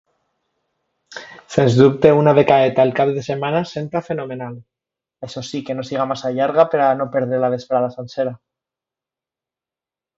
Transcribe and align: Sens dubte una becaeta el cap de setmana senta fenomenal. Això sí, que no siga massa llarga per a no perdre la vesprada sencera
Sens 1.55 1.75
dubte 1.81 2.13
una 2.21 2.33
becaeta 2.39 2.87
el 2.89 2.95
cap 3.01 3.11
de 3.19 3.25
setmana 3.29 3.61
senta 3.73 4.03
fenomenal. 4.09 4.57
Això 5.29 5.47
sí, 5.53 5.63
que 5.69 5.79
no 5.79 5.87
siga 5.93 6.11
massa 6.15 6.35
llarga 6.41 6.69
per 6.75 6.83
a 6.87 6.91
no 7.03 7.11
perdre 7.19 7.45
la 7.47 7.55
vesprada 7.59 7.95
sencera 8.01 8.37